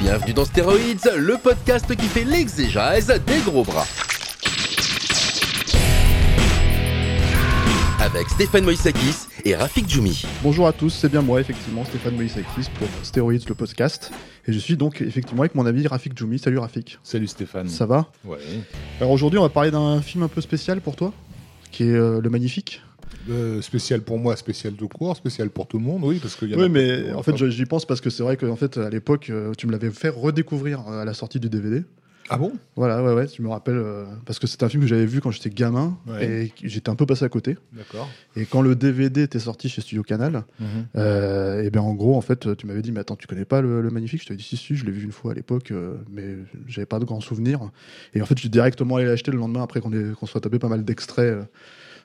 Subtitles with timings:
[0.00, 3.84] Bienvenue dans Stéroïdes, le podcast qui fait l'exégèse des gros bras.
[8.00, 10.24] Avec Stéphane Moïsakis et Rafik Djoumi.
[10.42, 14.10] Bonjour à tous, c'est bien moi, effectivement, Stéphane Moïsakis pour Stéroïdes, le podcast.
[14.46, 16.38] Et je suis donc effectivement avec mon ami Rafik Djoumi.
[16.38, 16.98] Salut Rafik.
[17.02, 17.68] Salut Stéphane.
[17.68, 18.06] Ça va?
[18.24, 18.38] Ouais.
[19.00, 21.12] Alors aujourd'hui, on va parler d'un film un peu spécial pour toi,
[21.72, 22.80] qui est euh, Le Magnifique.
[23.28, 26.48] Euh, spécial pour moi, spécial de cours, spécial pour tout le monde, oui, parce qu'il
[26.50, 28.88] y a Oui, mais en fait, j'y pense parce que c'est vrai qu'en fait, à
[28.90, 31.84] l'époque, euh, tu me l'avais fait redécouvrir euh, à la sortie du DVD.
[32.32, 32.52] Ah bon?
[32.76, 35.20] Voilà, ouais, ouais, tu me rappelles, euh, parce que c'est un film que j'avais vu
[35.20, 36.24] quand j'étais gamin Ouais.
[36.46, 37.56] et j'étais un peu passé à côté.
[37.72, 38.08] D'accord.
[38.36, 40.44] Et quand le DVD était sorti chez Studio Canal,
[40.96, 43.60] Euh, et bien en gros, en fait, tu m'avais dit, mais attends, tu connais pas
[43.60, 44.22] le, le Magnifique?
[44.22, 46.36] Je t'avais dit, si, si, je l'ai vu une fois à l'époque, euh, mais
[46.68, 47.68] j'avais pas de grands souvenirs.
[48.14, 50.58] Et en fait, je suis directement allé l'acheter le lendemain après qu'on qu'on soit tapé
[50.60, 51.36] pas mal d'extraits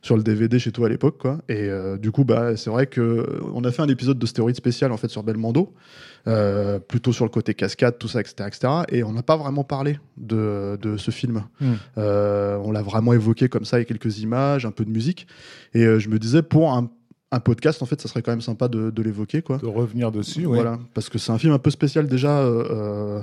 [0.02, 1.40] sur le DVD chez toi à l'époque, quoi.
[1.50, 4.26] Et euh, du coup, bah, c'est vrai que euh, on a fait un épisode de
[4.26, 5.74] stéroïdes spécial en fait sur Belmondo,
[6.28, 8.74] euh, plutôt sur le côté cascade, tout ça, etc., etc.
[8.90, 11.44] Et on n'a pas vraiment parlé de, de ce film.
[11.60, 11.74] Mm.
[11.98, 15.28] Euh, on l'a vraiment évoqué comme ça, avec quelques images, un peu de musique.
[15.74, 16.90] Et je me disais, pour un,
[17.32, 19.58] un podcast, en fait, ça serait quand même sympa de, de l'évoquer, quoi.
[19.58, 20.56] De revenir dessus, oui.
[20.56, 23.22] Voilà, parce que c'est un film un peu spécial déjà euh,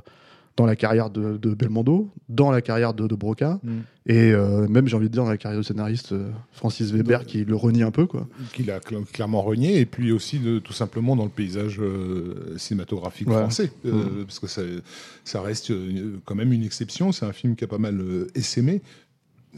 [0.56, 3.70] dans la carrière de, de Belmondo, dans la carrière de, de Broca, Mm.
[4.06, 7.20] et euh, même, j'ai envie de dire, dans la carrière du scénariste euh, Francis Weber,
[7.20, 8.28] De- qui le renie un peu, quoi.
[8.53, 12.55] Qu'il a cl- clairement renié, et puis aussi de, tout simplement dans le paysage euh,
[12.59, 13.34] cinématographique Ouais.
[13.36, 14.25] français, Mm.
[14.27, 14.62] parce que ça,
[15.25, 15.72] ça reste
[16.27, 17.12] quand même une exception.
[17.12, 18.03] C'est un film qui a pas mal
[18.34, 18.82] essaimé.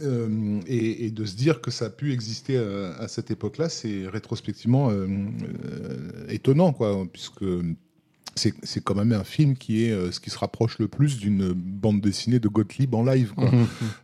[0.03, 3.69] Euh, et, et de se dire que ça a pu exister à, à cette époque-là,
[3.69, 7.45] c'est rétrospectivement euh, euh, étonnant, quoi, puisque
[8.37, 11.19] c'est c'est quand même un film qui est euh, ce qui se rapproche le plus
[11.19, 13.51] d'une bande dessinée de Gottlieb en live, quoi.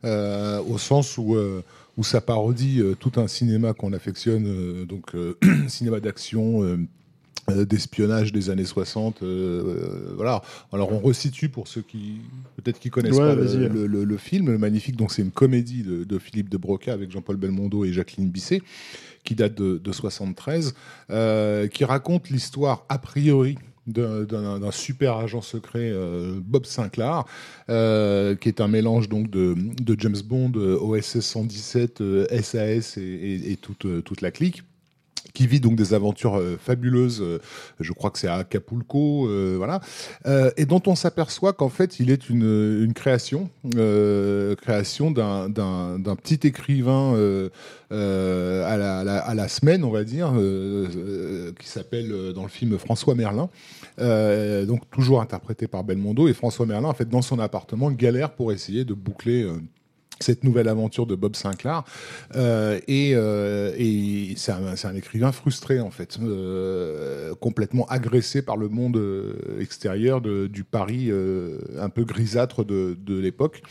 [0.04, 1.62] Euh, au sens où, euh,
[1.96, 5.12] où ça parodie euh, tout un cinéma qu'on affectionne, donc
[5.68, 6.78] cinéma d'action.
[7.48, 10.40] d'espionnage des années 60 euh, euh, voilà
[10.72, 12.20] alors on resitue pour ceux qui
[12.56, 15.32] peut-être qui connaissent Ouais, pas le, le- le- le film le magnifique donc c'est une
[15.32, 18.62] comédie de, de Philippe de Broca avec Jean-Paul Belmondo et Jacqueline Bisset
[19.24, 20.74] qui date de, de 73
[21.10, 24.24] euh, qui raconte l'histoire a priori d'un-
[24.70, 27.24] super agent secret, euh, Bob Sinclair,
[27.68, 29.54] euh, qui est un mélange donc de,
[29.98, 34.62] James Bond, OSS 117, euh, SAS et, et- et toute, euh, toute la clique
[35.34, 37.38] qui vit donc des aventures euh, fabuleuses, euh,
[37.80, 39.80] je crois que c'est à Acapulco, euh, voilà,
[40.56, 43.50] et dont on s'aperçoit qu'en fait il est une, création,
[44.60, 45.50] création d'un-
[46.22, 47.14] petit écrivain
[47.90, 50.32] à, la, à la- semaine, on va dire,
[51.58, 53.48] qui s'appelle dans le film François Merlin,
[54.66, 58.52] donc toujours interprété par Belmondo, et François Merlin, en fait, dans son appartement, galère pour
[58.52, 59.46] essayer de boucler.
[60.20, 61.84] Cette nouvelle aventure de Bob Sinclair
[62.36, 63.72] Euh, et, euh,
[64.36, 69.00] c'est un, écrivain frustré en fait, euh, complètement agressé par le monde
[69.60, 71.10] extérieur du Paris
[71.78, 73.62] un peu grisâtre de, l'époque.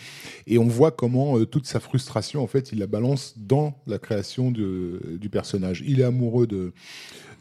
[0.48, 4.52] Et on voit comment toute sa frustration en fait, il la balance dans la création
[4.52, 5.84] du personnage.
[5.86, 6.74] Il est amoureux de,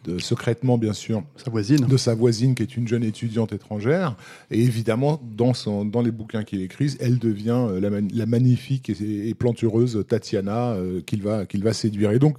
[0.04, 1.86] de secrètement bien sûr Sa voisine.
[1.86, 4.16] de sa voisine qui est une jeune étudiante étrangère.
[4.50, 9.28] Et évidemment, dans, son, dans les bouquins qu'il écrit, elle devient euh, la, magnifique et,
[9.28, 12.12] et plantureuse Tatiana euh, qu'il va, qu'il va séduire.
[12.12, 12.38] Et donc,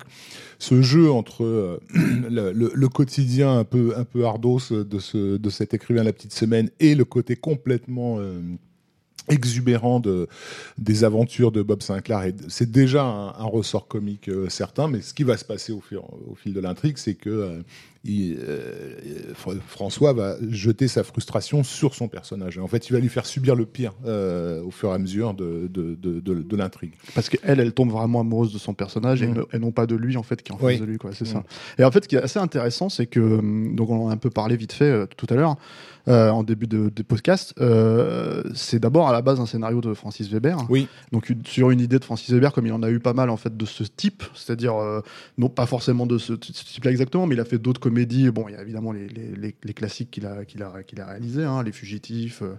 [0.57, 5.37] ce jeu entre euh, le, le- le quotidien un peu, un peu ardos de, ce,
[5.37, 8.17] de cet écrivain La Petite Semaine et le côté complètement...
[8.19, 8.39] euh,
[9.29, 10.27] exubérant de,
[10.77, 12.23] des aventures de Bob Sinclair.
[12.23, 15.81] Et c'est déjà un, ressort comique euh, certain, mais ce qui va se passer au
[15.81, 17.61] fil, au fil de l'intrigue, c'est que euh,
[18.05, 18.95] il, euh,
[19.33, 22.57] Fr- François va jeter sa frustration sur son personnage.
[22.57, 25.33] En fait, il va lui faire subir le pire euh, au fur et à mesure
[25.33, 26.93] de, de, de, de- de l'intrigue.
[27.13, 29.45] Parce qu'elle, elle tombe vraiment amoureuse de son personnage et, Mm.
[29.53, 30.73] et non pas de lui, en fait, qui est en Oui.
[30.77, 30.97] face de lui.
[31.11, 31.25] C'est Mm.
[31.33, 31.43] ça.
[31.77, 34.13] Et en fait, ce qui est assez intéressant, c'est que, hum, donc on en a
[34.13, 35.55] un peu parlé vite fait euh, tout à l'heure,
[36.07, 37.53] en début de, de podcast,
[38.55, 40.57] c'est d'abord à la base un scénario de Francis Weber.
[40.67, 40.87] Oui.
[41.11, 43.29] Donc une- sur une idée de Francis Weber, comme il en a eu pas mal
[43.29, 44.73] en fait de ce type, c'est-à-dire
[45.37, 48.29] non pas forcément de ce, ce type-là exactement, mais il a fait d'autres comédies.
[48.31, 50.99] Bon, il y a évidemment les, les- les- les classiques qu'il a, qu'il a, qu'il
[51.01, 52.55] a réalisés, hein, les fugitifs, euh,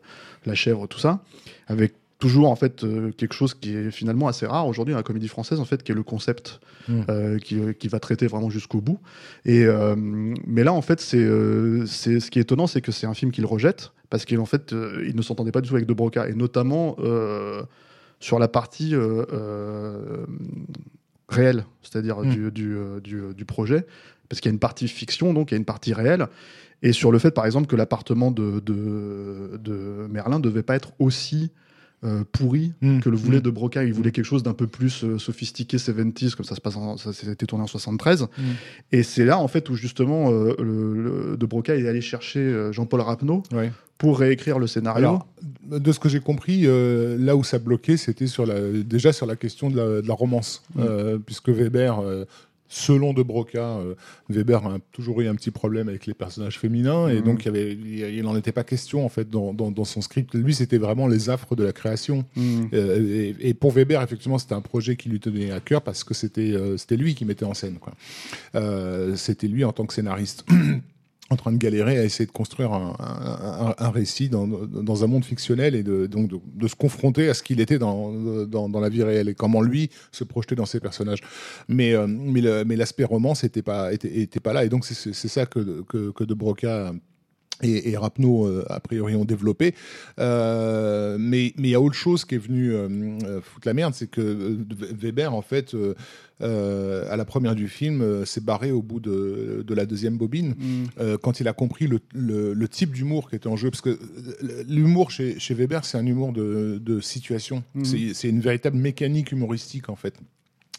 [0.47, 1.23] la chèvre, tout ça,
[1.67, 5.03] avec toujours en fait euh, quelque chose qui est finalement assez rare aujourd'hui dans la
[5.03, 7.01] comédie française en fait qui est le concept Mm.
[7.09, 8.99] euh, qui, qui va traiter vraiment jusqu'au bout
[9.45, 11.27] et euh, mais là en fait c'est
[11.87, 14.73] c'est ce qui est étonnant c'est que c'est un film qu'il rejette parce qu'en fait
[14.73, 16.97] il ne s'entendait pas du tout avec De Broca et notamment
[18.19, 18.95] sur la partie
[21.29, 22.31] réelle c'est-à-dire Mm.
[22.31, 23.87] du, du, du, du projet
[24.31, 26.27] parce qu'il y a une partie fiction donc il y a une partie réelle
[26.83, 30.93] et sur le fait par exemple que l'appartement de, de, de Merlin devait pas être
[30.99, 31.51] aussi
[32.03, 33.01] euh, pourri Mm.
[33.01, 33.43] que le voulait Mm.
[33.43, 33.85] de Broca.
[33.85, 36.97] Il voulait quelque chose d'un peu plus euh, sophistiqué, 70s, comme ça se passe, en,
[36.97, 38.23] ça été tourné en 73.
[38.23, 38.27] Mm.
[38.93, 42.41] Et c'est là, en fait, où justement, euh, le, le- de Broca est allé chercher
[42.41, 43.71] euh, Jean-Paul Rapneau Ouais.
[43.99, 45.07] pour réécrire le scénario.
[45.09, 45.27] Alors,
[45.71, 49.37] de ce que j'ai compris, là où ça bloquait, c'était sur la, déjà sur la
[49.37, 50.63] question de la, de la romance,
[51.27, 52.01] puisque Weber,
[52.73, 53.95] selon De Broca, euh,
[54.29, 57.25] Weber a toujours eu un petit problème avec les personnages féminins, et Mm.
[57.25, 60.35] donc il avait, n'en était pas question en fait dans, dans- dans son script.
[60.35, 62.25] Lui, c'était vraiment les affres de la création.
[62.37, 62.61] Mm.
[62.73, 66.05] Euh, et, et pour Weber, effectivement, c'était un projet qui lui tenait à cœur parce
[66.05, 67.79] que c'était euh, c'était lui qui mettait en scène.
[67.81, 67.93] quoi.
[69.17, 70.45] C'était lui en tant que scénariste.
[71.31, 75.77] en train de galérer à essayer de construire un, récit dans, dans un monde fictionnel
[75.77, 78.13] et de, donc de, se confronter à ce qu'il était dans,
[78.47, 81.21] dans, la vie réelle et comment lui se projetait dans ses personnages.
[81.69, 84.65] Mais, euh, mais, l'aspect romance n'était pas, était, pas là.
[84.65, 86.93] Et donc c'est c'est ça que, que, que De Broca
[87.63, 89.75] et, et Rapneau, euh, a priori, ont développé.
[90.19, 92.89] Euh, mais mais il y a autre chose qui est venu euh,
[93.25, 94.57] euh, foutre la merde, c'est que
[94.99, 95.75] Weber, en fait,
[96.41, 100.55] à la première du film, s'est barré au bout de, de la deuxième bobine.
[100.59, 101.17] Mm.
[101.23, 103.99] quand il a compris le, le- le type d'humour qui était en jeu, parce que
[104.69, 107.63] l'humour chez, chez Weber, c'est un humour de, de situation.
[107.83, 110.15] C'est- C'est une véritable mécanique humoristique, en fait.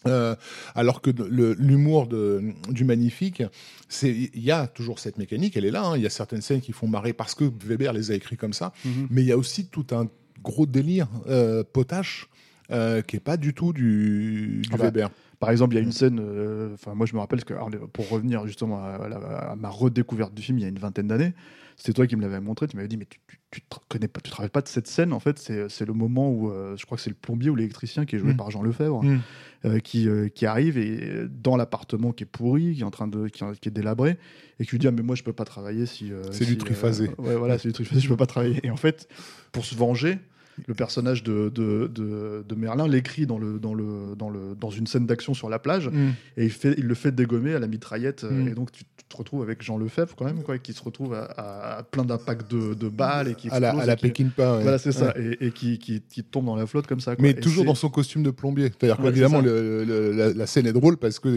[0.07, 0.35] Euh,
[0.73, 1.11] alors que
[1.59, 3.43] l'humour du magnifique,
[3.87, 5.83] c'est il y a toujours cette mécanique, elle est là.
[5.85, 5.97] hein.
[5.97, 8.53] Il y a certaines scènes qui font marrer parce que Weber les a écrits comme
[8.53, 9.07] ça, Mhm.
[9.11, 10.07] mais il y a aussi tout un
[10.43, 12.27] gros délire euh, potache
[12.71, 15.09] euh, qui est pas du tout du, du Ah bah, Weber.
[15.39, 17.69] Par exemple, il y a une scène, euh, enfin moi je me rappelle, que, alors,
[17.91, 21.33] pour revenir justement à, ma redécouverte du film il y a une vingtaine d'années,
[21.77, 24.07] c'était toi qui me l'avais montré, tu m'avais dit mais tu, tu, tu te connais
[24.07, 26.77] pas, tu te rappelles pas de cette scène en fait, c'est le moment où euh,
[26.77, 28.37] je crois que c'est le plombier ou l'électricien qui est joué Mm.
[28.37, 29.19] par Jean Lefebvre, Mm.
[29.65, 33.07] euh, qui, euh, qui arrive et dans l'appartement qui est pourri, qui est en train
[33.07, 34.19] de qui, qui est délabré
[34.59, 36.57] et qui lui dit ah, mais moi je peux pas travailler si C'est si, du
[36.57, 37.09] triphasé.
[37.17, 39.07] ouais voilà c'est du triphasé, je peux pas travailler et en fait
[39.51, 40.19] pour se venger
[40.67, 44.69] le personnage de, de, de, de Merlin l'écrit dans, le, dans, le, dans, le, dans
[44.69, 46.09] une scène d'action sur la plage Mm.
[46.37, 48.23] et il, fait, il le fait dégommer à la mitraillette.
[48.23, 48.47] euh, Mm.
[48.49, 51.13] Et donc, tu, tu te retrouves avec Jean Lefebvre, quand même, quoi, qui se retrouve
[51.15, 54.25] à, plein d'impacts de, de balles et qui À la, à la qui- ouais.
[54.37, 55.13] Voilà, c'est ça.
[55.17, 55.37] Ouais.
[55.41, 57.15] Et, et qui, qui, qui tombe dans la flotte comme ça.
[57.15, 57.23] quoi.
[57.23, 58.65] Mais Et toujours dans son costume de plombier.
[58.69, 61.31] C'est-à-dire Ouais, qu'évidemment, la, la scène est drôle parce qu'on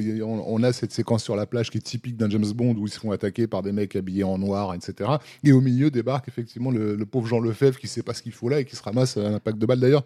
[0.47, 2.91] on a cette séquence sur la plage qui est typique d'un James Bond où ils
[2.91, 5.11] se font attaquer par des mecs habillés en noir, etc.
[5.43, 8.33] Et au milieu débarque effectivement le, le pauvre Jean Lefebvre qui sait pas ce qu'il
[8.33, 9.81] faut là et qui se ramasse un impact de balle.
[9.81, 10.05] D'ailleurs,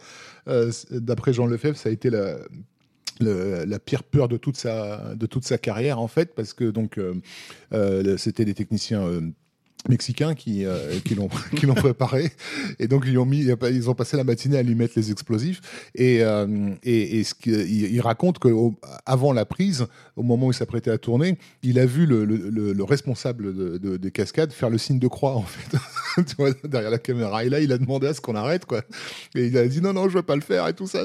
[0.48, 6.08] euh, d'après Jean Lefebvre, ça a été la, pire peur de toute sa carrière en
[6.08, 7.14] fait parce que donc euh,
[7.72, 9.20] euh, c'était des techniciens
[9.88, 12.30] mexicains qui euh, qui l'ont qui l'ont préparé.
[12.78, 15.60] Et donc ils ont mis ils ont passé la matinée à lui mettre les explosifs.
[15.94, 18.48] Et euh, et, et ce il, raconte que
[19.06, 19.86] avant la prise
[20.16, 23.54] au moment où il s'apprêtait à tourner il a vu le, le, le- le responsable
[23.54, 25.76] de, de- des cascades faire le signe de croix en fait.
[26.68, 27.44] Derrière la caméra.
[27.44, 28.82] Et là il a demandé à ce qu'on arrête quoi.
[29.34, 31.02] Et il a dit non non je veux pas le faire et tout ça.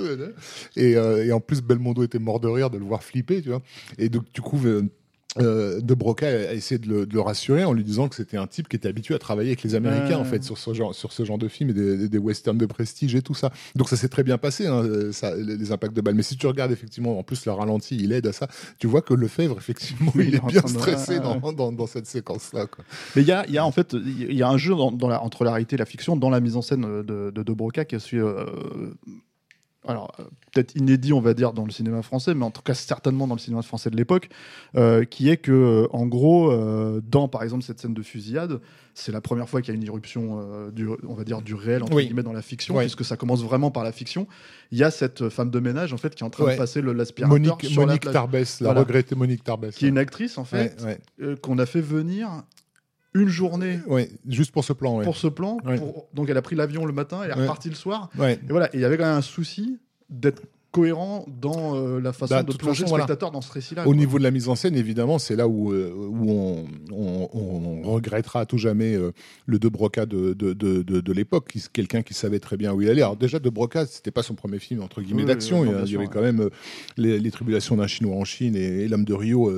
[0.76, 3.50] Et, euh, et en plus Belmondo était mort de rire de le voir flipper tu
[3.50, 3.62] vois.
[3.98, 4.58] Et donc du coup
[5.40, 8.38] euh, de Broca a essayé de le, de le rassurer en lui disant que c'était
[8.38, 10.94] un type qui était habitué à travailler avec les Américains en fait sur ce genre
[10.94, 13.52] sur ce genre de film et des, des westerns de prestige et tout ça.
[13.76, 16.14] Donc ça s'est très bien passé hein, ça, les, impacts de balles.
[16.16, 18.48] Mais si tu regardes effectivement en plus le ralenti, il aide à ça.
[18.78, 21.20] Tu vois que Lefebvre effectivement Oui, il est est en bien train de- stressé ouais,
[21.20, 22.68] dans, dans, dans cette séquence là.
[22.68, 22.86] Quoi.
[23.16, 24.92] Mais il y a, il y a en fait il y a un jeu dans,
[24.92, 27.44] dans la, entre la réalité et la fiction dans la mise en scène de de,
[27.44, 28.46] de Broca qui est euh,
[29.88, 30.24] alors euh,
[30.54, 33.36] peut-être inédit on va dire dans le cinéma français mais en tout cas certainement dans
[33.36, 34.30] le cinéma français de l'époque
[34.76, 38.60] euh, qui est que euh, en gros euh, dans par exemple cette scène de fusillade
[38.96, 41.54] c'est la première fois qu'il y a une irruption euh, du on va dire du
[41.56, 42.06] réel entre Oui.
[42.06, 44.28] guillemets dans la fiction puisque ça commence vraiment par la fiction
[44.72, 46.54] il y a cette femme de ménage en fait qui est en train Ouais.
[46.54, 48.80] de passer le- l'aspirateur Monique, sur Monique la plage Tarbès, la Voilà.
[48.82, 49.76] regrettée Monique Tarbès.
[49.76, 51.36] qui est une actrice en fait Ouais, ouais.
[51.42, 52.30] qu'on a fait venir
[53.16, 54.98] une journée Ouais, juste pour ce plan.
[54.98, 55.04] Ouais.
[55.04, 55.58] pour ce plan.
[55.66, 55.78] Ouais.
[55.78, 58.10] pour- Donc elle a pris l'avion le matin, elle est repartie le soir.
[58.20, 59.80] Et voilà, il y avait quand même un souci
[60.10, 60.42] d'être
[60.72, 63.04] cohérent dans euh, la façon Bah, de plonger façon, le voilà.
[63.04, 63.84] spectateur dans ce récit-là.
[63.84, 63.96] Au quoi.
[63.96, 67.30] niveau de la mise en scène, évidemment, c'est là où, euh, où on, on-
[67.86, 69.12] on regrettera à tout jamais euh,
[69.46, 72.90] le De Broca de, de, de, l'époque, qui- quelqu'un qui savait très bien où il
[72.90, 73.04] allait.
[73.04, 75.60] Alors déjà, De Broca, c'était pas son premier film entre guillemets Oui, d'action.
[75.62, 76.50] oui, il y il avait quand même
[76.98, 79.52] les, les tribulations d'un Chinois en Chine et, et l'âme de Rio.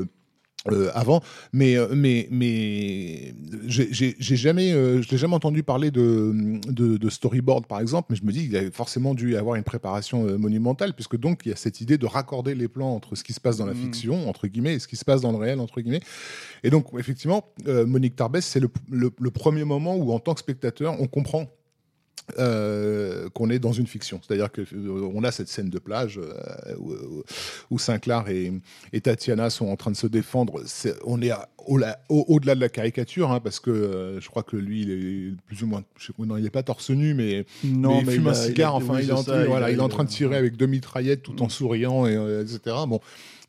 [0.71, 1.21] Euh, avant,
[1.53, 3.33] mais euh, mais mais
[3.67, 8.15] j'ai jamais euh, je l'ai jamais entendu parler de, de de storyboard par exemple, mais
[8.15, 11.41] je me dis qu'il a forcément dû y avoir une préparation euh, monumentale puisque donc
[11.45, 13.65] il y a cette idée de raccorder les plans entre ce qui se passe dans
[13.65, 13.81] la Mhm.
[13.81, 16.01] fiction entre guillemets et ce qui se passe dans le réel entre guillemets.
[16.63, 20.39] Et donc effectivement, Monique Tarbès, c'est le, le le premier moment où en tant que
[20.39, 21.45] spectateur on comprend
[22.39, 24.19] euh, qu'on est dans une fiction.
[24.25, 26.93] C'est-à-dire que euh, a cette scène de plage euh, où,
[27.71, 28.51] où Sinclair et,
[28.93, 30.61] et Tatiana sont en train de se défendre.
[31.05, 31.31] On est
[32.09, 35.63] au- au-delà de la caricature, hein, parce que je crois que lui, il est plus
[35.63, 38.33] ou moins, je sais non, il est pas torse nu, mais, mais il fume un
[38.33, 38.75] cigare.
[38.75, 41.41] enfin, il, est en, voilà, il est en train de tirer avec deux mitraillettes tout
[41.41, 42.59] en souriant, et, etc.
[42.87, 42.99] Bon,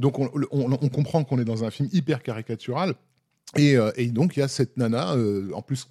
[0.01, 2.95] donc on, on- on comprend qu'on est dans un film hyper caricatural.
[3.57, 5.87] Et, et donc il y a cette nana, euh, en plus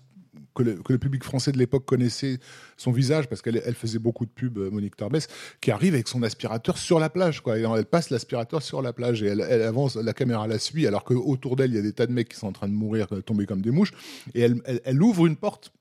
[0.54, 2.40] que le, public français de l'époque connaissait
[2.78, 5.28] son visage parce qu'elle elle faisait beaucoup de pubs, euh, Monique Tarbès,
[5.62, 7.42] qui arrive avec son aspirateur sur la plage.
[7.46, 11.56] Elle passe l'aspirateur sur la plage et elle, avance, la caméra la suit alors qu'autour
[11.56, 13.22] d'elle, il y a des tas de mecs qui sont en train de mourir, euh,
[13.22, 13.94] tomber comme des mouches.
[14.34, 14.48] Et
[14.84, 15.72] elle ouvre une porte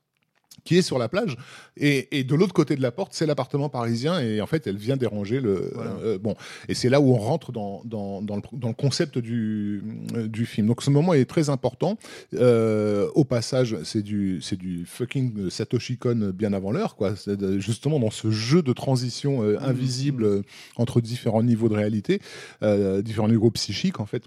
[0.65, 1.37] qui est sur la plage.
[1.77, 4.75] Et, et de l'autre côté de la porte c'est l'appartement parisien et en fait elle
[4.77, 5.91] vient déranger le Voilà.
[6.03, 6.35] euh, bon.
[6.67, 9.81] Et c'est là où on rentre dans, dans, dans, le, dans le concept du,
[10.15, 10.67] euh, du film.
[10.67, 11.97] Donc ce moment est très important.
[12.33, 17.13] Euh, au passage c'est du c'est du fucking Satoshi Kon bien avant l'heure quoi.
[17.27, 20.41] De- justement dans ce jeu de transition euh, invisible euh,
[20.77, 22.19] entre différents niveaux de réalité
[22.63, 24.23] euh, différents niveaux psychiques en fait.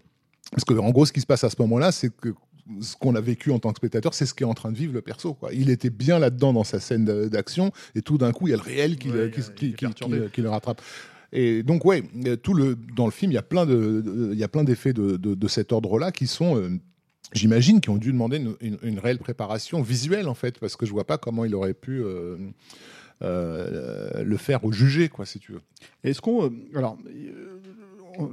[0.53, 2.31] Parce que en gros ce qui se passe à ce moment là c'est que
[2.81, 4.93] ce qu'on a vécu en tant que spectateur, c'est ce qu'est en train de vivre
[4.93, 5.35] le perso.
[5.35, 5.53] Quoi.
[5.55, 8.57] Il était bien là-dedans dans sa scène d'action, et tout d'un coup, il y a
[8.57, 10.83] le réel qui, Ouais, le- qui, qui- qui- rattrape.
[11.33, 14.35] Et donc, ouais, euh, tout le, dans le film, il y a plein de-
[14.65, 16.71] d'effets de, de, de cet ordre-là qui sont, euh,
[17.33, 20.87] j'imagine, qui ont dû demander une, une- une réelle préparation visuelle, en fait, parce que
[20.87, 22.37] je vois pas comment il aurait pu euh,
[23.23, 25.61] euh, le faire au jugé, quoi, si tu veux.
[26.05, 26.53] Est-ce qu'on.
[26.75, 26.97] alors,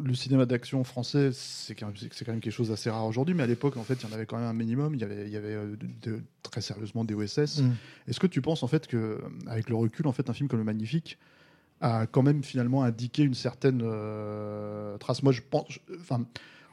[0.03, 3.35] le cinéma d'action français, c'est quand, même- c'est quand même quelque chose d'assez rare aujourd'hui,
[3.35, 4.95] mais à l'époque, en fait, il y en avait quand même un minimum.
[4.95, 7.59] Il y avait, il y avait euh, de- de- très sérieusement des OSS.
[7.61, 7.71] Mm.
[8.07, 10.59] Est-ce que tu penses, en fait, que, avec le recul, en fait, un film comme
[10.59, 11.17] Le Magnifique
[11.81, 15.23] a quand même finalement indiqué une certaine euh, trace?
[15.23, 15.65] Moi, je pense.
[15.69, 16.25] je- Enfin.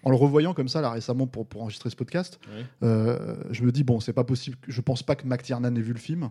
[0.04, 2.64] En le revoyant comme ça là récemment pour, pour enregistrer ce podcast, Oui.
[2.82, 4.56] euh, je me dis bon c'est pas possible.
[4.66, 6.28] Je pense pas que McTiernan ait vu le film,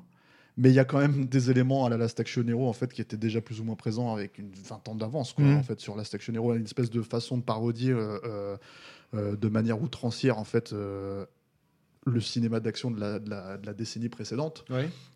[0.58, 2.92] mais il y a quand même des éléments à la Last Action Hero en fait
[2.94, 5.58] qui étaient déjà plus ou moins présents avec une 20 ans d'avance quoi, Mhm.
[5.58, 8.58] en fait sur Last Action Hero, une espèce de façon de parodier euh, euh,
[9.14, 11.26] euh, de manière outrancière en fait euh,
[12.06, 14.66] le cinéma d'action de la, de la- de la décennie précédente.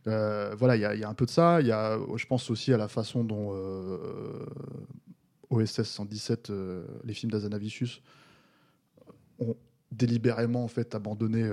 [0.06, 1.60] Voilà, il y, a- il y a un peu de ça.
[1.62, 3.52] Il y a, je pense aussi à la façon dont
[5.50, 8.02] OSS 117, euh, les films d'Azanavicius,
[9.40, 9.56] ont
[9.92, 11.44] délibérément en fait abandonné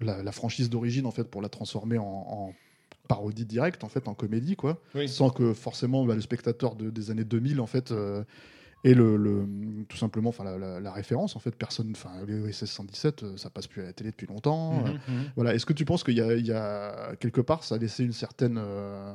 [0.00, 2.52] la, la franchise d'origine en fait pour la transformer en, en
[3.08, 5.08] parodie directe en fait en comédie quoi Oui.
[5.08, 8.24] sans que forcément bah, le spectateur de- des années 2000 en fait euh,
[8.84, 9.46] ait le, le-
[9.88, 13.36] tout simplement enfin la, la- la référence en fait personne enfin les OSS 117 euh,
[13.36, 14.86] ça passe plus à la télé depuis longtemps Mhm.
[15.08, 17.76] Euh, voilà est-ce que tu penses qu'il y, a- il y a quelque part ça
[17.76, 19.14] a laissé une certaine euh,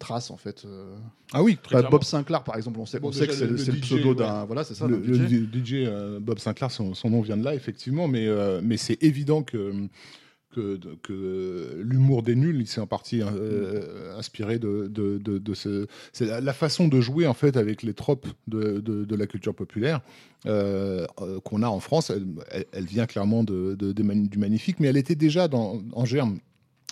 [0.00, 0.96] trace en fait euh,
[1.32, 1.88] Ah oui, très bah.
[1.90, 4.14] Bob Sinclair par exemple on sait, Bon, on sait que c'est le- le, pseudo ouais.
[4.16, 5.30] d'un voilà c'est ça le, DJ.
[5.30, 8.76] le DJ euh, Bob Sinclair, son, son nom vient de là, effectivement, mais, euh, mais
[8.76, 9.72] c'est évident que,
[10.52, 15.54] que, que l'humour des nuls, il s'est en partie euh, inspiré de, de, de, de
[15.54, 15.86] ce.
[16.12, 20.00] C'est la, la façon de jouer, en fait, avec les tropes de, la culture populaire
[20.46, 21.06] euh,
[21.44, 22.10] qu'on a en France.
[22.72, 26.38] Elle, vient clairement du Magnifique, mais elle était déjà dans, en germe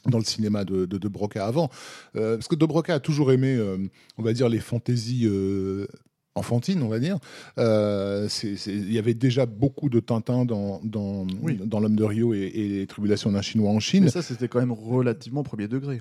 [0.07, 1.71] dans le cinéma de, de, de Broca avant.
[2.17, 3.77] Euh, parce que De Broca a toujours aimé, euh,
[4.17, 5.87] on va dire, les fantaisies euh,
[6.35, 7.19] enfantines, on va dire.
[7.57, 11.59] Il y avait déjà beaucoup de Tintin dans, dans, Oui.
[11.65, 14.05] dans L'homme de Rio et, et les tribulations d'un Chinois en Chine.
[14.05, 16.01] mais ça c'était quand même relativement premier degré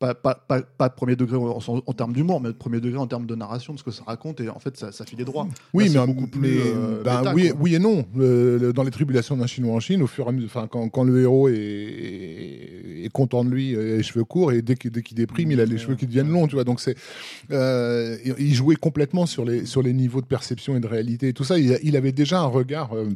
[0.00, 2.80] pas, pas, pas, pas de premier degré en, en- en termes d'humour, mais de premier
[2.80, 5.24] degré en termes de narration, parce que ça raconte et en fait ça, ça filait
[5.24, 5.46] droit.
[5.74, 8.04] Oui, Là, mais, beaucoup plus, mais, euh, ben, méta, oui, oui et non.
[8.16, 10.66] Le- le- dans les tribulations d'un Chinois en Chine, au fur et à mesure, enfin,
[10.68, 14.62] quand, quand le héros est, est, est content de lui, euh, les cheveux courts, et
[14.62, 16.64] dès qu'il dès qu'il déprime, il a les cheveux qui deviennent longs, tu vois.
[16.64, 16.96] Donc c'est,
[17.50, 21.28] euh, il- il jouait complètement sur les sur les niveaux de perception et de réalité
[21.28, 21.58] et tout ça.
[21.58, 22.94] Il, il avait déjà un regard.
[22.96, 23.08] euh,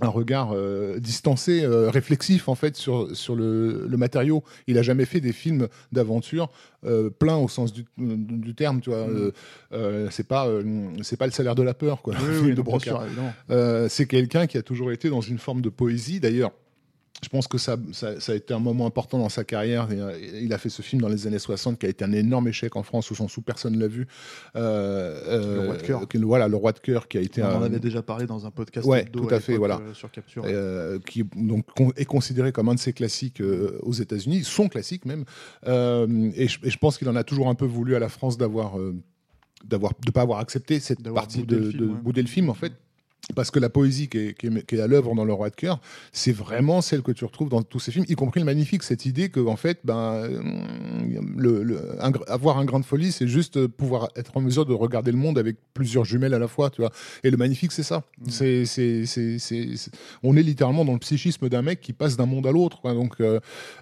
[0.00, 4.42] un regard euh, distancé, euh, réflexif en fait sur, sur le, le matériau.
[4.66, 6.50] Il a jamais fait des films d'aventure
[6.84, 9.06] euh, pleins au sens du, du terme, tu vois.
[9.06, 9.16] Mm.
[9.16, 9.30] Euh,
[9.72, 12.14] euh, c'est pas euh, c'est pas le salaire de la peur quoi.
[12.18, 12.62] Oui, oui, de.
[13.50, 16.20] Euh, c'est quelqu'un qui a toujours été dans une forme de poésie.
[16.20, 16.52] D'ailleurs,
[17.22, 19.86] je pense que ça, ça, ça a été un moment important dans sa carrière.
[19.92, 22.48] Euh, Il a fait ce film dans les années 60 qui a été un énorme
[22.48, 24.08] échec en France, au sens où personne ne l'a vu.
[24.56, 26.00] Euh, Le Roi de cœur.
[26.22, 28.50] Voilà, le roi de cœur qui a été On en avait déjà parlé dans un
[28.50, 29.76] podcast Ouais, tout à fait, voilà.
[29.80, 30.42] euh, sur Capture.
[30.46, 31.64] euh, qui donc
[31.96, 35.24] est considéré comme un de ses classiques euh, aux États-Unis, son classique même.
[35.66, 38.08] Euh, et, je, et je pense qu'il en a toujours un peu voulu à la
[38.08, 38.94] France d'avoir, euh,
[39.64, 42.00] d'avoir, de pas avoir accepté cette partie boudé de, film, de ouais.
[42.02, 42.72] bouder le film en fait.
[43.36, 45.48] Parce que la poésie qui est, qui est- qui est à l'œuvre dans Le Roi
[45.48, 45.80] de cœur,
[46.12, 48.82] c'est vraiment celle que tu retrouves dans tous ces films, y compris le Magnifique.
[48.82, 50.42] Cette idée que, en fait, ben, euh,
[51.36, 54.74] le, le- un avoir un grain de folie, c'est juste pouvoir être en mesure de
[54.74, 56.90] regarder le monde avec plusieurs jumelles à la fois, tu vois.
[57.22, 58.02] Et le Magnifique, c'est ça.
[58.28, 59.90] C'est, c'est, c'est, c'est- c'est-
[60.22, 62.80] on est littéralement dans le psychisme d'un mec qui passe d'un monde à l'autre.
[62.80, 62.92] quoi.
[62.92, 63.38] Donc, euh,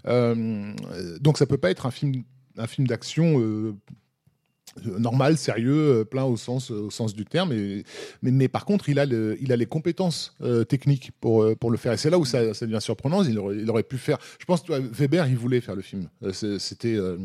[0.07, 0.75] euh,
[1.21, 2.23] donc, ça peut pas être un film,
[2.59, 3.41] un film d'action.
[3.41, 3.75] euh,
[4.85, 7.53] normal, sérieux, euh, plein au sens, au sens du terme.
[7.53, 7.83] Mais,
[8.23, 11.71] mais par contre, il a, le, il a les compétences euh, techniques pour, euh, pour
[11.71, 11.93] le faire.
[11.93, 13.23] Et c'est là où ça, devient surprenant.
[13.23, 14.19] Il aurait, il aurait pu faire.
[14.39, 16.09] Je pense que Weber, il voulait faire le film.
[16.23, 17.19] Euh, C'était euh,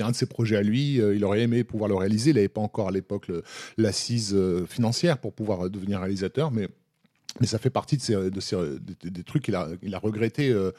[0.00, 1.00] un de ses projets à lui.
[1.00, 2.30] Euh, Il aurait aimé pouvoir le réaliser.
[2.30, 3.30] Il n'avait pas encore à l'époque
[3.76, 6.50] l'assise euh, financière pour pouvoir euh, devenir réalisateur.
[6.50, 6.68] Mais
[7.40, 8.56] mais ça fait partie de, ces, de ces-
[9.02, 10.50] des, des trucs qu'il a, il a regretté.
[10.50, 10.70] euh,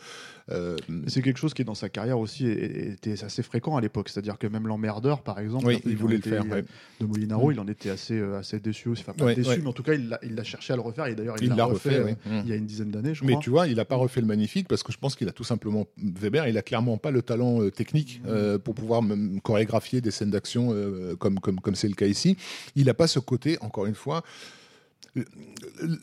[0.52, 4.10] euh, Mais C'est quelque chose qui, dans sa carrière aussi, était assez fréquent à l'époque.
[4.10, 6.46] C'est-à-dire que même l'emmerdeur, par exemple, oui, il voulait le était- faire.
[6.46, 6.64] ouais.
[7.00, 7.54] de Molinaro, Mm.
[7.54, 9.02] il en était assez, euh, assez déçu aussi.
[9.02, 9.58] Enfin, pas Ouais, déçu, ouais.
[9.58, 11.08] mais en tout cas, il l'a cherché à le refaire.
[11.08, 12.14] Et d'ailleurs, il l'a refait.
[12.26, 12.42] Mm.
[12.44, 13.42] il y a une dizaine d'années, je Mais crois.
[13.44, 15.44] tu vois, il n'a pas refait le magnifique parce que je pense qu'il a tout
[15.44, 20.02] simplement Weber, il a clairement pas le talent euh, technique euh, pour pouvoir même chorégraphier
[20.02, 20.74] des scènes d'action
[21.20, 22.38] comme comme comme c'est le cas ici.
[22.76, 24.24] Il n'a pas ce côté, encore une fois,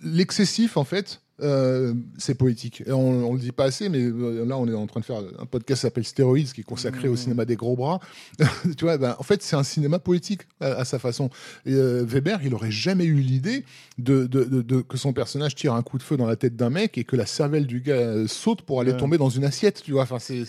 [0.03, 1.21] l'excessif en fait.
[1.43, 2.83] euh, c'est poétique.
[2.87, 5.07] Et on, on le dit pas assez, mais euh, là on est en train de
[5.07, 7.99] faire un podcast qui s'appelle Stéroïdes, qui est consacré au cinéma des gros bras.
[8.77, 11.31] tu vois, ben, en fait c'est un cinéma poétique à, à sa façon.
[11.65, 13.65] Et, euh, Weber, il aurait jamais eu l'idée
[13.97, 16.57] de, de, de- de- que son personnage tire un coup de feu dans la tête
[16.57, 18.99] d'un mec et que la cervelle du gars euh, saute pour aller Ouais.
[18.99, 19.83] tomber dans une assiette.
[19.83, 20.45] Tu vois, enfin c'est,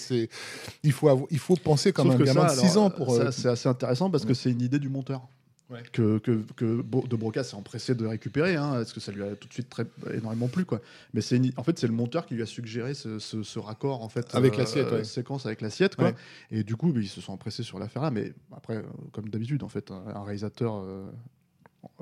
[0.84, 2.90] il faut avoir- il faut penser comme Sauf un gamin ça, de 6 alors, ans
[2.90, 3.16] pour.
[3.32, 5.22] c'est assez intéressant parce que c'est une idée du monteur.
[5.72, 5.82] Ouais.
[5.94, 9.36] Que, que, que De Broca s'est empressé de récupérer, hein, parce que ça lui a
[9.36, 10.66] tout de suite très, énormément plu.
[10.66, 10.82] Quoi.
[11.14, 14.04] Mais c'est en fait, c'est le monteur qui lui a suggéré ce, ce- ce raccord
[14.04, 15.04] en fait, Avec l'assiette, ouais.
[15.06, 15.96] séquence avec l'assiette.
[15.96, 16.06] Quoi.
[16.10, 16.16] Ouais.
[16.52, 18.12] Et du coup, ils se sont empressés sur l'affaire là.
[18.12, 18.82] Mais après, euh,
[19.14, 21.06] comme d'habitude, en fait, un, un réalisateur, euh,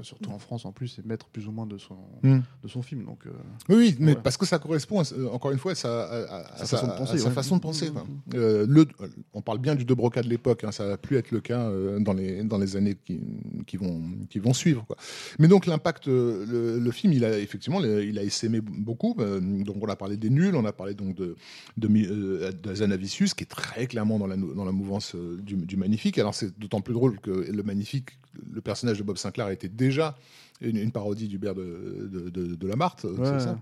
[0.03, 2.39] surtout en France en plus, est maître plus ou moins de son, Hmm.
[2.63, 3.05] de son film.
[3.05, 3.29] Donc, euh,
[3.69, 4.21] Oui, oui, mais Voilà.
[4.21, 6.91] parce que ça correspond, à- euh, encore une fois, à sa, à- Sa façon de
[6.97, 7.31] penser, sa ouais.
[7.33, 8.03] façon de penser, quoi.
[8.03, 8.07] mmh.
[8.35, 8.87] Euh, le,
[9.33, 11.61] on parle bien du De Broca de l'époque, hein, ça va plus être le cas
[11.69, 13.19] euh, dans, les, dans les années qui,
[13.67, 14.85] qui, vont, qui vont suivre.
[14.85, 14.97] Quoi.
[15.39, 19.15] Mais donc l'impact, le, le film, il a effectivement, il a essaimé beaucoup.
[19.19, 21.35] euh, donc on a parlé des nuls, on a parlé donc de,
[21.77, 26.17] de, de Zanavicius, qui est très clairement dans la, dans la mouvance du, du Magnifique.
[26.17, 28.11] Alors c'est d'autant plus drôle que le Magnifique,
[28.53, 30.15] le personnage de Bob Sinclair était déjà
[30.61, 33.25] une, une parodie d'Hubert de, de, de, de Lamarthe, euh, Ouais.
[33.25, 33.59] c'est ça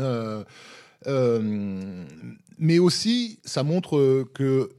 [0.00, 0.42] euh,
[1.06, 2.04] euh,
[2.58, 4.70] mais aussi, ça montre que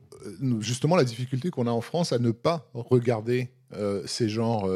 [0.59, 4.69] justement la difficulté qu'on a en France à ne pas regarder euh, ces genres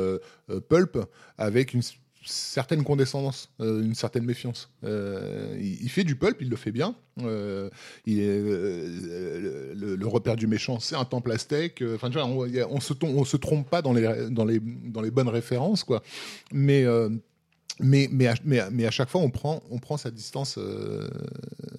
[0.69, 0.97] pulp
[1.37, 1.81] avec une
[2.29, 4.69] certaine condescendance, euh, une certaine méfiance.
[4.83, 6.95] Euh, il, il fait du pulp, il le fait bien.
[7.21, 7.69] Euh,
[8.05, 11.83] il est, le, le repère du méchant, c'est un temple aztèque.
[11.95, 15.11] Enfin, on, on se, tom- on se trompe pas dans les, dans les, dans les
[15.11, 16.01] bonnes références, quoi.
[16.51, 16.85] Mais
[17.81, 20.55] mais, mais, à, mais, à- mais à chaque fois, on prend, on prend sa distance,
[20.57, 21.07] euh,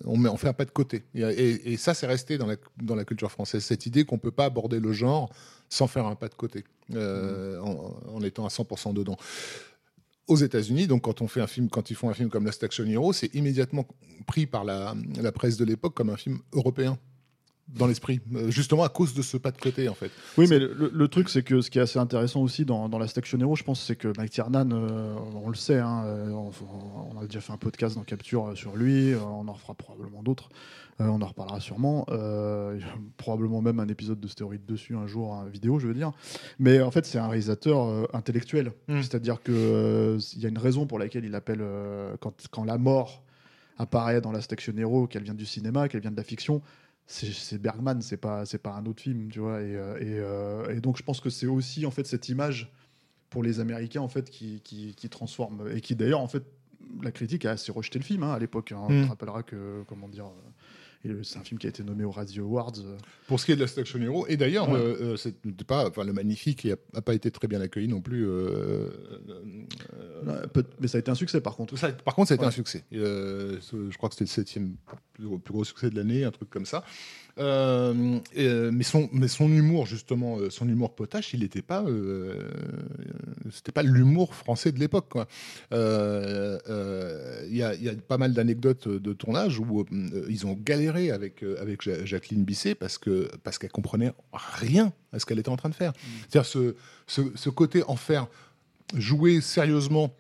[0.06, 1.02] on, met, on fait un pas de côté.
[1.14, 4.16] Et, et- et ça, c'est resté dans la, dans la culture française, cette idée qu'on
[4.18, 5.30] peut pas aborder le genre
[5.68, 9.16] sans faire un pas de côté, euh, en, en étant à 100% dedans.
[10.26, 12.62] Aux États-Unis, donc quand on fait un film, quand ils font un film comme Last
[12.62, 13.86] Action Hero, c'est immédiatement
[14.26, 16.98] pris par la, la presse de l'époque comme un film européen
[17.74, 20.10] dans l'esprit, euh, justement à cause de ce pas de côté en fait.
[20.38, 22.98] Oui, mais le, le truc, c'est que ce qui est assez intéressant aussi dans, dans
[22.98, 26.30] la Action Hero, je pense, c'est que Mike Tiernan, euh, on le sait, hein, euh,
[26.30, 26.50] on,
[27.14, 30.48] on a déjà fait un podcast dans Capture sur lui, on en refera probablement d'autres,
[31.00, 32.78] euh, on en reparlera sûrement, euh,
[33.16, 36.12] probablement même un épisode de Stéroïde dessus un jour, un vidéo, je veux dire.
[36.58, 39.02] Mais en fait, c'est un réalisateur euh, intellectuel, Mm.
[39.02, 42.64] c'est-à-dire que euh, il y a une raison pour laquelle il appelle euh, quand, quand
[42.64, 43.22] la mort
[43.78, 46.60] apparaît dans la Action Hero, qu'elle vient du cinéma, qu'elle vient de la fiction,
[47.10, 49.60] c'est Bergman, c'est pas c'est pas un autre film, tu vois.
[49.60, 52.72] Et, euh, et, euh, et donc je pense que c'est aussi en fait cette image
[53.30, 56.44] pour les Américains en fait qui, qui, qui transforme et qui d'ailleurs en fait
[57.02, 58.72] la critique a assez rejeté le film hein, à l'époque.
[58.72, 58.86] Hein.
[58.88, 59.00] Mm.
[59.00, 60.30] On te rappellera que comment dire.
[61.06, 62.72] Euh, c'est un film qui a été nommé aux Radio Awards.
[62.84, 62.96] euh.
[63.26, 64.78] Pour ce qui est de Last Action Hero, et d'ailleurs, Ouais.
[64.80, 65.16] euh,
[65.66, 68.26] pas, enfin, le magnifique n'a pas été très bien accueilli non plus.
[68.28, 68.88] euh,
[70.80, 71.76] mais ça a été un succès par contre.
[71.78, 72.48] ça, par contre, ça a été Ouais.
[72.48, 72.84] un succès.
[72.92, 74.74] Je crois que c'était le septième
[75.14, 76.84] plus gros, plus gros succès de l'année, un truc comme ça.
[77.40, 81.62] Euh, et, euh, mais, son, mais son humour, justement, euh, son humour potache, il n'était
[81.62, 82.48] pas, euh,
[83.50, 85.06] c'était pas l'humour français de l'époque.
[85.08, 85.26] quoi.
[85.72, 89.84] Euh, Il y, a, il y a pas mal d'anecdotes de tournage où
[90.28, 95.18] ils ont galéré avec, avec Ja- Jacqueline Bisset parce que parce qu'elle comprenait rien à
[95.18, 95.92] ce qu'elle était en train de faire.
[96.28, 96.74] C'est-à-dire ce,
[97.06, 98.28] ce, ce côté en faire
[98.96, 100.14] jouer sérieusement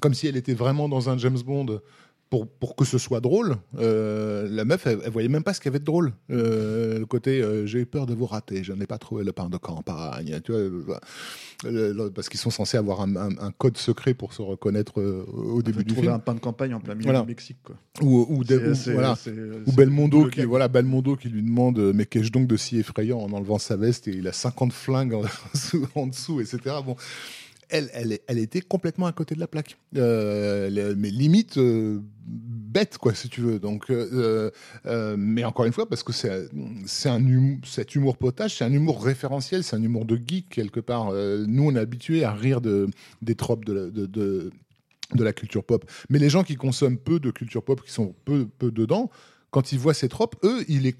[0.00, 1.80] comme si elle était vraiment dans un James Bond
[2.30, 5.60] pour, pour que ce soit drôle, euh, la meuf, elle, elle voyait même pas ce
[5.60, 6.12] qu'il y avait de drôle.
[6.30, 9.32] Euh, le côté euh, j'ai eu peur de vous rater, je n'ai pas trouvé le
[9.32, 10.98] pain de campagne, tu vois,
[11.64, 15.62] le- parce qu'ils sont censés avoir un, un- un code secret pour se reconnaître au
[15.62, 16.14] début du trouver film.
[16.14, 17.20] un pain de campagne en plein milieu Voilà.
[17.20, 17.58] du Mexique.
[17.62, 17.76] Quoi.
[18.02, 18.42] Ou, ou,
[18.92, 19.14] voilà.
[19.76, 23.58] Belmondo qui, voilà, Belmondo qui lui demande mais qu'ai-je donc de si effrayant en enlevant
[23.58, 25.22] sa veste et il a 50 flingues en,
[25.94, 26.58] en dessous, etc.
[26.84, 26.96] Bon,
[27.74, 29.76] elle, était complètement à côté de la plaque.
[29.96, 33.58] Euh, mais limite euh, bête, quoi, si tu veux.
[33.58, 34.50] Donc, euh,
[34.86, 36.30] euh, mais encore une fois, parce que c'est
[37.08, 40.80] un hum- cet humour potage, c'est un humour référentiel, c'est un humour de geek quelque
[40.80, 41.12] part.
[41.12, 42.88] Nous, on est habitués à rire de,
[43.22, 43.92] des tropes de,
[45.14, 45.84] la- culture pop.
[46.10, 49.10] Mais les gens qui consomment peu de culture pop, qui sont peu, dedans,
[49.50, 50.94] quand ils voient ces tropes, eux, ils,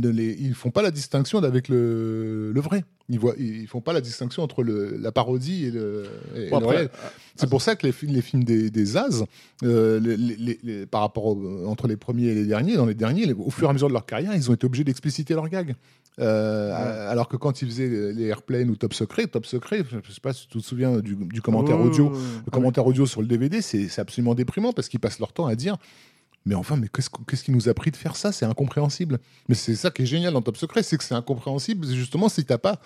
[0.00, 2.84] ne font pas la distinction avec le vrai.
[3.10, 6.58] Ils voient, ils font pas la distinction entre le, la parodie et le, et Bon,
[6.58, 6.90] le après, réel.
[7.36, 9.24] C'est pour ça que les, films- les films des, des As,
[9.62, 12.94] euh, les- les- les- par rapport au- entre les premiers et les derniers, dans les
[12.94, 15.50] derniers, au fur et à mesure de leur carrière, ils ont été obligés d'expliciter leurs
[15.50, 15.74] gags.
[16.20, 20.20] Euh, Alors que quand ils faisaient les, Airplane ou Top Secret, Top Secret, je sais
[20.22, 22.12] pas si tu te souviens du, du commentaire Oh, audio,
[22.52, 25.76] commentaire audio sur le DVD, c'est absolument déprimant parce qu'ils passent leur temps à dire
[26.46, 28.32] mais enfin, mais qu'est-ce qu'est-ce qui nous a pris de faire ça?
[28.32, 29.18] C'est incompréhensible.
[29.48, 32.44] Mais c'est ça qui est génial dans Top Secret, c'est que c'est incompréhensible, justement, si
[32.44, 32.80] t'as pas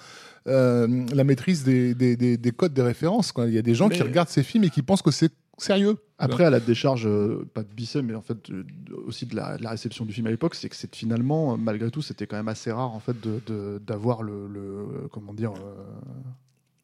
[0.46, 3.32] euh, la maîtrise des, des, des- des codes des références.
[3.32, 3.46] quoi.
[3.46, 5.96] Il y a des gens qui regardent ces films et qui pensent que c'est sérieux.
[6.20, 8.64] Après, à la décharge, euh, pas de Bisset, mais en fait de-
[9.06, 11.56] aussi de la, de la réception du film à l'époque, c'est que c'est finalement, euh,
[11.56, 15.34] malgré tout, c'était quand même assez rare en fait de- de- d'avoir le, le- comment
[15.34, 15.74] dire euh,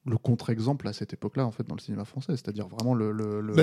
[0.06, 3.10] le contre-exemple à cette époque-là en fait dans le cinéma français, c'est-à-dire vraiment le.
[3.12, 3.62] le- Bah,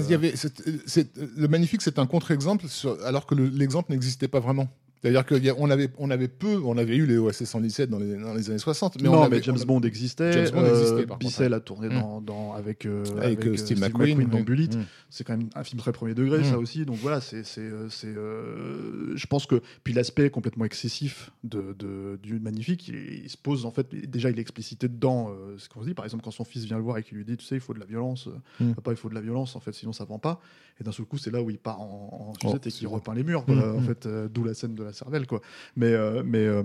[0.87, 2.65] c'est- le magnifique, c'est un contre-exemple,
[3.05, 4.67] alors que le- l'exemple n'existait pas vraiment.
[5.01, 8.33] C'est-à-dire qu'on avait, on avait peu, on avait eu les OSS 117 dans les, dans
[8.35, 10.31] les années 60, mais non, on avait, mais James on- Bond existait.
[10.31, 11.99] James Bond euh, existait, par Bisset contre, a tourné Mm.
[11.99, 14.43] dans, dans- avec, euh, avec, euh, euh, Steve McQueen, dans oui.
[14.43, 14.75] Bullitt.
[14.77, 14.83] Mm.
[15.09, 16.43] C'est quand même un film très premier degré, Mm.
[16.43, 16.85] ça aussi.
[16.85, 22.19] Donc voilà, c'est, c'est, euh, euh, je pense que puis l'aspect complètement excessif de, de-
[22.21, 23.87] du magnifique, il, il se pose en fait.
[24.09, 25.93] Déjà, il est explicité dedans euh, ce qu'on se dit.
[25.93, 27.61] Par exemple, quand son fils vient le voir et qu'il lui dit, tu sais, il
[27.61, 28.73] faut de la violence, euh, Mm.
[28.75, 29.55] papa, il faut de la violence.
[29.55, 30.39] En fait, sinon ça vend pas.
[30.79, 33.13] Et d'un seul coup, c'est là où il part en, en Oh, et qu'il repeint
[33.13, 33.43] les murs.
[33.47, 33.83] Mm, En mm.
[33.85, 35.41] fait, euh, d'où la scène de la cervelle, quoi.
[35.75, 36.63] Mais, euh, mais euh,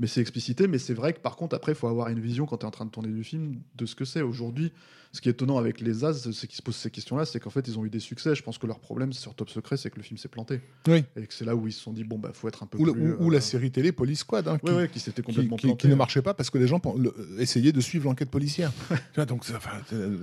[0.00, 2.46] mais c'est explicité, mais c'est vrai que par contre, après, il faut avoir une vision
[2.46, 4.22] quand tu es en train de tourner du film de ce que c'est.
[4.22, 4.72] Aujourd'hui,
[5.12, 7.50] ce qui est étonnant avec les As, c'est qu'ils se posent ces questions-là, c'est qu'en
[7.50, 8.34] fait, ils ont eu des succès.
[8.34, 10.60] Je pense que leur problème sur Top Secret, c'est que le film s'est planté.
[10.88, 11.04] Oui.
[11.14, 12.76] Et que c'est là où ils se sont dit, bon, bah, faut être un peu
[12.78, 13.12] Ou, plus.
[13.12, 15.26] ou- ou euh, la série télé Police Squad, hein, qui, Ouais, ouais, qui s'était qui,
[15.26, 15.82] complètement qui- planté.
[15.82, 18.72] qui ne marchait pas parce que les gens le- essayaient de suivre l'enquête policière.
[19.28, 20.18] Donc, ça- enfin, euh,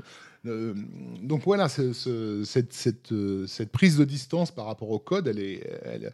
[0.46, 0.74] euh,
[1.22, 5.28] donc voilà, ce- ce- cette, cette, euh, cette prise de distance par rapport au code,
[5.28, 6.12] elle, est, elle,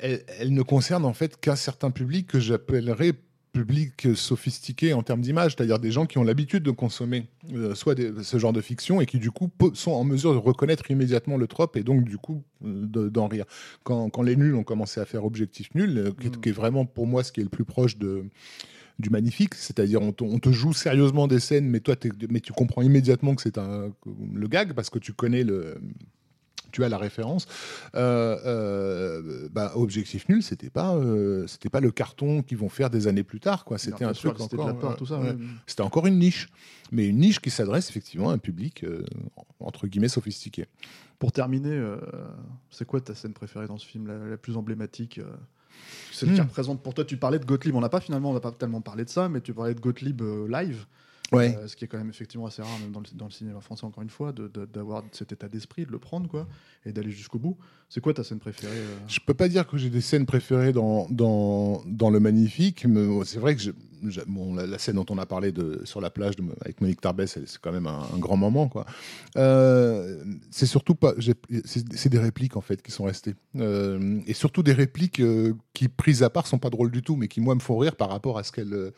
[0.00, 3.12] elle- elle ne concerne en fait qu'un certain public que j'appellerais
[3.52, 7.94] public sophistiqué en termes d'image, c'est-à-dire des gens qui ont l'habitude de consommer euh, soit
[7.94, 11.36] des- ce genre de fiction et qui du coup sont en mesure de reconnaître immédiatement
[11.36, 13.44] le trope et donc du coup de- d'en rire.
[13.84, 16.40] Quand, quand les nuls ont commencé à faire objectif nul, euh, qui, est- Mm.
[16.40, 18.24] qui est vraiment pour moi ce qui est le plus proche de
[18.98, 21.96] du magnifique, c'est-à-dire on, te- on te joue sérieusement des scènes, mais toi,
[22.30, 23.90] mais tu comprends immédiatement que c'est un
[24.34, 25.78] le gag parce que tu connais le,
[26.72, 27.46] tu as la référence.
[27.94, 32.90] Euh, euh, bah, Objectif nul, c'était pas, euh, c'était pas le carton qu'ils vont faire
[32.90, 33.78] des années plus tard, quoi.
[33.78, 34.66] C'était un truc de encore.
[34.66, 35.18] la peur, tout ça.
[35.18, 35.30] ouais.
[35.30, 35.36] ouais.
[35.66, 36.48] C'était encore une niche,
[36.90, 38.84] mais une niche qui s'adresse effectivement à un public
[39.60, 40.66] entre guillemets sophistiqué.
[41.18, 41.80] Pour terminer,
[42.70, 45.24] c'est quoi ta scène préférée dans ce film, la, la plus emblématique euh,
[46.10, 46.44] Celle qui Hmm.
[46.44, 48.80] représente pour toi, tu parlais de Gottlieb, on n'a pas finalement, on n'a pas tellement
[48.80, 50.84] parlé de ça, mais tu parlais de Gottlieb euh, live.
[51.32, 51.56] Ouais.
[51.56, 53.60] Euh, ce qui est quand même effectivement assez rare, même dans le, dans le cinéma
[53.60, 54.32] français, encore une fois,
[54.72, 56.46] d'avoir cet état d'esprit, de le prendre, quoi,
[56.84, 57.56] et d'aller jusqu'au bout.
[57.88, 58.96] C'est quoi ta scène préférée euh?
[59.08, 63.06] Je peux pas dire que j'ai des scènes préférées dans, dans, dans Le Magnifique, mais
[63.24, 63.70] c'est vrai que je-
[64.08, 66.80] je- bon, la, la scène dont on a parlé de, sur la plage de, avec
[66.80, 68.68] Monique Tarbès, elle- c'est quand même un, un grand moment.
[68.68, 68.86] quoi.
[69.36, 71.14] Euh, c'est surtout pas.
[71.64, 73.34] C'est des répliques en fait qui sont restées.
[73.56, 75.22] Euh, et surtout des répliques
[75.74, 77.96] qui, prises à part, sont pas drôles du tout, mais qui, moi, me font rire
[77.96, 78.92] par rapport à ce qu'elles.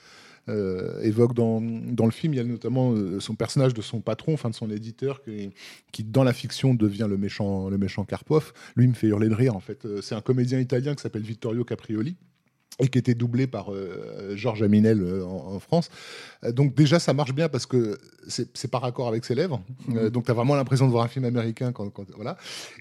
[0.48, 4.34] Euh, évoque dans, le film, il y a notamment euh, son personnage de son patron,
[4.34, 5.50] enfin de son éditeur, qui,
[5.92, 8.52] qui dans la fiction devient le méchant, le méchant Karpov.
[8.76, 9.84] Lui il me fait hurler de rire en fait.
[9.84, 12.16] Euh, C'est un comédien italien qui s'appelle Vittorio Caprioli
[12.80, 15.90] et qui était doublé par euh, Georges Aminel euh, en, en France.
[16.42, 19.62] Euh, donc déjà ça marche bien parce que c'est par accord avec ses lèvres.
[19.94, 22.36] Euh, donc tu as vraiment l'impression de voir un film américain quand, quand- voilà.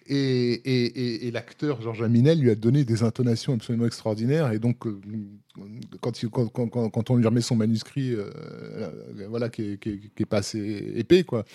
[0.08, 4.58] Et, et, et- et l'acteur Georges Aminel lui a donné des intonations absolument extraordinaires et
[4.60, 4.78] donc
[6.02, 8.16] quand, il- quand, quand- on lui remet son manuscrit
[9.30, 11.46] voilà qui est, qui est- qui est pas assez épais quoi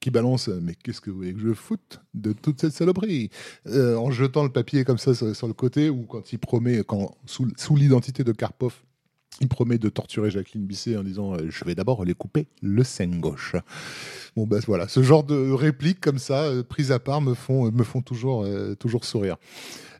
[0.00, 3.30] qui balance euh, mais qu'est-ce que vous voulez que je foute de toute cette saloperie
[3.66, 7.16] Euh, en jetant le papier comme ça sur, le côté ou quand il promet quand
[7.26, 8.74] sous, l'identité de Karpov
[9.40, 12.82] il promet de torturer Jacqueline Bisset en disant euh, Je vais d'abord les couper le
[12.82, 13.54] sein gauche.
[14.36, 17.70] Bon, ben voilà, ce genre de répliques comme ça, euh, prises à part, me font,
[17.70, 18.46] me font toujours,
[18.78, 19.36] toujours sourire.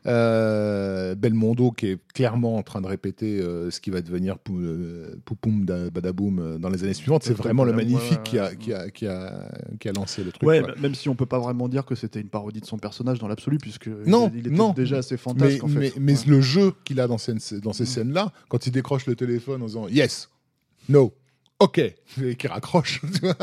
[0.05, 5.15] Euh, Belmondo qui est clairement en train de répéter euh, ce qui va devenir euh,
[5.25, 7.23] Poupoum da- Badaboum dans les années suivantes.
[7.23, 10.47] C'est vraiment le magnifique qui, a, qui, a, qui, a, qui a lancé le truc.
[10.47, 13.19] Ouais, même si on peut pas vraiment dire que c'était une parodie de son personnage
[13.19, 14.71] dans l'absolu, puisque Non, il, il était non.
[14.73, 15.79] déjà assez Mais, fantasque en fait.
[15.79, 16.25] mais, mais Ouais.
[16.27, 19.65] le jeu qu'il a dans ces, dans ces scènes-là, quand il décroche le téléphone en
[19.65, 20.29] disant Yes,
[20.87, 21.13] No,
[21.59, 23.35] OK, et qu'il raccroche, tu vois,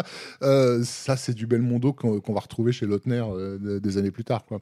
[0.43, 4.11] euh, ça c'est du Belmondo qu'on qu'on va retrouver chez Lautner euh, de- des années
[4.11, 4.47] plus tard.
[4.47, 4.61] Quoi.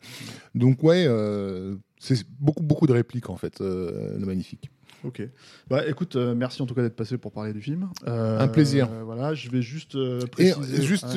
[0.55, 4.71] Donc, ouais, euh, c'est beaucoup, beaucoup de répliques en fait, le magnifique.
[5.05, 5.23] Ok.
[5.69, 7.89] Bah écoute, euh, merci en tout cas d'être passé pour parler du film.
[8.07, 8.89] Euh, Un plaisir.
[8.93, 9.97] euh, voilà, je vais juste
[10.39, 11.17] Et juste,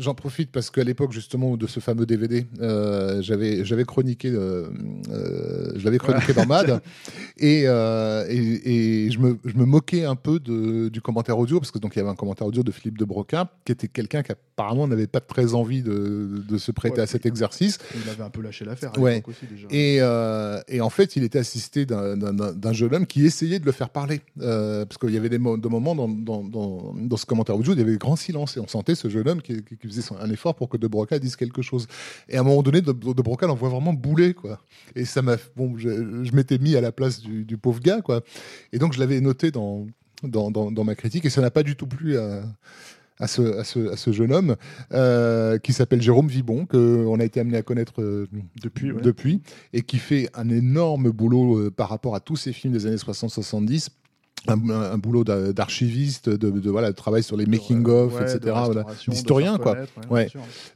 [0.00, 2.46] j'en profite parce qu'à l'époque justement de ce fameux DVD,
[3.20, 6.80] j'avais j'avais chroniqué, je l'avais chroniqué dans Mad,
[7.38, 11.70] et, et, et je, me, je me moquais un peu de, du commentaire audio parce
[11.70, 14.22] que donc il y avait un commentaire audio de Philippe de Broca qui était quelqu'un
[14.22, 17.00] qui apparemment n'avait pas très envie de, de se prêter Ouais.
[17.00, 17.78] à cet exercice.
[18.04, 18.92] Il avait un peu lâché l'affaire.
[18.98, 19.14] Ouais.
[19.16, 19.66] l'époque aussi, déjà.
[19.70, 19.96] Et,
[20.76, 24.20] et en fait, il était assisté d'un jeune homme qui essayait de le faire parler.
[24.40, 27.78] Euh, parce qu'il y avait des, mo- des moments dans, dans, ce commentaire audio, il
[27.78, 28.56] y avait grand silence.
[28.56, 30.86] Et on sentait ce jeune homme qui, qui- qui faisait un effort pour que De
[30.86, 31.86] Broca dise quelque chose.
[32.28, 34.34] Et à un moment donné, De, Broca l'envoie vraiment bouler.
[34.34, 34.60] Quoi.
[34.96, 35.36] Et ça m'a.
[35.56, 38.00] Bon, je, m'étais mis à la place du, pauvre gars.
[38.00, 38.22] Quoi.
[38.72, 39.86] Et donc, je l'avais noté dans,
[40.22, 41.24] dans, ma critique.
[41.24, 42.16] Et ça n'a pas du tout plu.
[42.16, 42.42] À
[43.26, 44.56] ce, à, ce, à ce jeune homme
[44.92, 48.26] euh, qui s'appelle Jérôme Vibon, qu'on a été amené à connaître euh,
[48.62, 49.00] Depuis, ouais.
[49.00, 52.86] depuis et qui fait un énorme boulot euh, par rapport à tous ces films des
[52.86, 53.88] années 60-70.
[54.48, 58.54] Un, boulot d'a- d'archiviste, de, de, voilà, de travail sur les making-of, Ouais, etc.
[59.06, 59.76] D'historien, quoi.
[60.10, 60.28] ouais.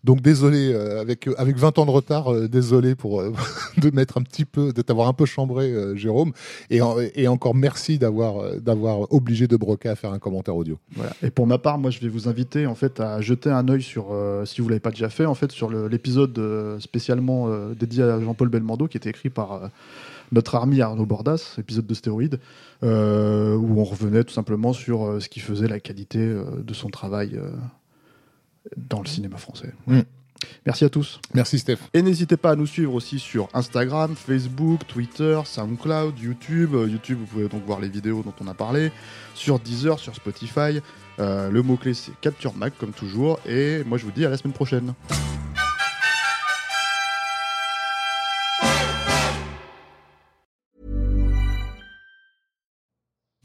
[0.05, 3.33] Donc désolé, euh, avec, avec 20 ans de retard, euh, désolé pour euh,
[3.83, 6.33] de mettre un petit peu, de t'avoir un peu chambré, euh, Jérôme.
[6.71, 10.55] Et, en- et encore merci d'avoir euh, d'avoir obligé de Broca à faire un commentaire
[10.55, 10.79] audio.
[10.95, 11.13] Voilà.
[11.25, 13.83] Et pour ma part, moi, je vais vous inviter en fait à jeter un œil
[13.83, 17.75] sur, euh, si vous l'avez pas déjà fait, en fait, sur l'épisode euh, spécialement euh,
[17.75, 19.67] dédié à Jean-Paul Belmondo, qui était écrit par euh,
[20.33, 22.41] notre ami Arnaud Bordas, épisode de Stéroïde,
[22.83, 26.75] euh, où on revenait tout simplement sur euh, ce qui faisait la qualité euh, de
[26.75, 27.41] son travail
[28.77, 29.73] dans le cinéma français.
[29.87, 30.01] Mm.
[30.67, 31.21] Merci à tous.
[31.33, 31.79] Merci Steph.
[31.95, 36.73] Et n'hésitez pas à nous suivre aussi sur Instagram, Facebook, Twitter, SoundCloud, YouTube.
[36.75, 38.93] YouTube, vous pouvez donc voir les vidéos dont on a parlé.
[39.35, 40.81] Sur Deezer, sur Spotify.
[41.19, 43.41] Euh, le mot-clé, c'est Capture Mac, comme toujours.
[43.47, 44.95] Et moi, je vous dis à la semaine prochaine.